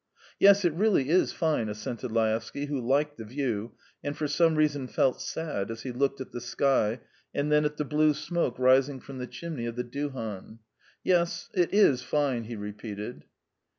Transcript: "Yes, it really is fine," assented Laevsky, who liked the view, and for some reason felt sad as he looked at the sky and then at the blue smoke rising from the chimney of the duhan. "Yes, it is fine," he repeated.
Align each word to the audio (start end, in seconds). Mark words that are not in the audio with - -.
"Yes, 0.39 0.65
it 0.65 0.73
really 0.73 1.09
is 1.09 1.31
fine," 1.31 1.69
assented 1.69 2.11
Laevsky, 2.11 2.65
who 2.65 2.81
liked 2.81 3.17
the 3.17 3.23
view, 3.23 3.73
and 4.03 4.17
for 4.17 4.27
some 4.27 4.55
reason 4.55 4.87
felt 4.87 5.21
sad 5.21 5.69
as 5.69 5.83
he 5.83 5.91
looked 5.91 6.19
at 6.19 6.31
the 6.31 6.41
sky 6.41 7.01
and 7.35 7.51
then 7.51 7.65
at 7.65 7.77
the 7.77 7.85
blue 7.85 8.15
smoke 8.15 8.57
rising 8.57 8.99
from 8.99 9.19
the 9.19 9.27
chimney 9.27 9.67
of 9.67 9.75
the 9.75 9.83
duhan. 9.83 10.57
"Yes, 11.03 11.51
it 11.53 11.71
is 11.71 12.01
fine," 12.01 12.45
he 12.45 12.55
repeated. 12.55 13.25